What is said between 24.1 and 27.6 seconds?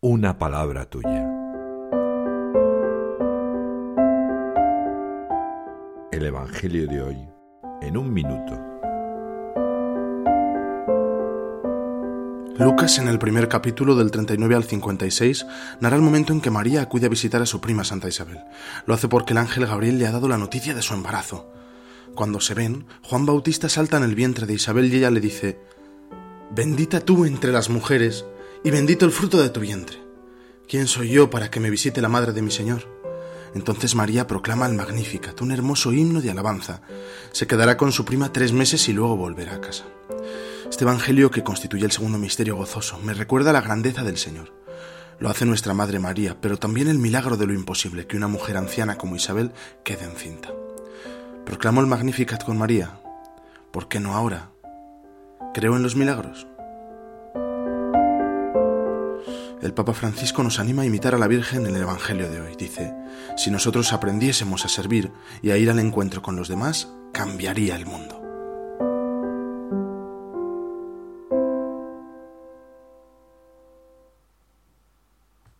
vientre de Isabel y ella le dice, Bendita tú entre